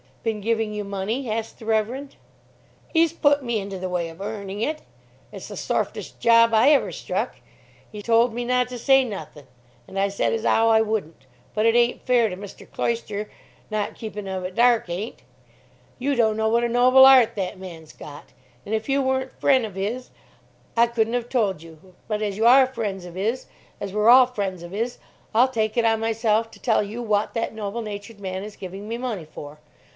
"Been 0.23 0.41
giving 0.41 0.73
you 0.73 0.83
money?" 0.83 1.29
asked 1.29 1.57
the 1.59 1.65
Reverend. 1.65 2.15
"'E's 2.93 3.11
put 3.13 3.43
me 3.43 3.59
into 3.59 3.77
the 3.77 3.89
way 3.89 4.09
of 4.09 4.21
earning 4.21 4.61
it. 4.61 4.81
It's 5.31 5.47
the 5.47 5.55
sorfest 5.57 6.19
job 6.19 6.53
ever 6.53 6.87
I 6.87 6.91
struck. 6.91 7.35
'E 7.91 8.01
told 8.03 8.33
me 8.33 8.43
not 8.45 8.67
to 8.69 8.77
say 8.79 9.03
nothin', 9.03 9.47
and 9.87 9.99
I 9.99 10.09
said 10.09 10.33
as 10.33 10.45
'ow 10.45 10.69
I 10.69 10.81
wouldn't. 10.81 11.25
But 11.55 11.65
it 11.65 11.75
ain't 11.75 12.05
fair 12.05 12.29
to 12.29 12.37
Mr. 12.37 12.69
Cloyster, 12.71 13.31
not 13.71 13.95
keeping 13.95 14.27
of 14.27 14.43
it 14.43 14.53
dark 14.55 14.89
ain't. 14.89 15.21
Yew 15.99 16.15
don't 16.15 16.37
know 16.37 16.49
what 16.49 16.63
a 16.63 16.69
noble 16.69 17.05
'eart 17.05 17.35
that 17.35 17.59
man's 17.59 17.93
got, 17.93 18.25
an' 18.65 18.73
if 18.73 18.89
you 18.89 19.01
weren't 19.01 19.39
fren' 19.39 19.65
of 19.65 19.77
'is 19.77 20.09
I 20.77 20.85
couldn't 20.87 21.13
have 21.13 21.29
told 21.29 21.61
you. 21.63 21.93
But 22.07 22.21
as 22.23 22.37
you 22.37 22.45
are 22.47 22.65
fren's 22.67 23.05
of 23.05 23.17
'is, 23.17 23.47
as 23.79 23.91
we're 23.93 24.09
all 24.09 24.27
fren's 24.27 24.61
of 24.63 24.73
'is, 24.73 24.97
I'll 25.33 25.47
take 25.49 25.77
it 25.77 25.85
on 25.85 25.99
myself 25.99 26.49
to 26.51 26.59
tell 26.59 26.81
you 26.83 27.01
wot 27.03 27.33
that 27.35 27.53
noble 27.53 27.81
natured 27.81 28.19
man 28.19 28.43
is 28.43 28.55
giving 28.55 28.87
me 28.87 28.97
money 28.99 29.25
for. 29.25 29.59